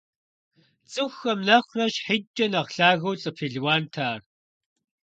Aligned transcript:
ЦӀыхухэм 0.91 1.39
нэхърэ 1.47 1.85
щхьитӀкӀэ 1.93 2.45
нэхъ 2.51 2.71
лъэгэну 2.75 3.17
лӀы 3.21 3.31
пелуант 3.37 3.93
ар. 4.09 4.21